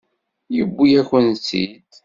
Yewwi-yakent-tt-id. 0.55 1.89